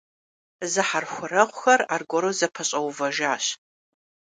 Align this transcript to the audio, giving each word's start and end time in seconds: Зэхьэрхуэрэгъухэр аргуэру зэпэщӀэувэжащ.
Зэхьэрхуэрэгъухэр 0.71 1.81
аргуэру 1.93 2.31
зэпэщӀэувэжащ. 2.37 3.45